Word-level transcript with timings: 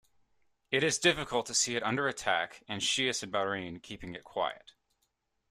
It 0.71 0.83
is 0.83 0.97
difficult 0.97 1.45
to 1.45 1.53
see 1.53 1.75
it 1.75 1.83
under 1.83 2.07
attack 2.07 2.63
and 2.67 2.81
Shias 2.81 3.21
in 3.21 3.29
Bahrain 3.29 3.83
keeping 3.83 4.17
quiet. 4.23 4.71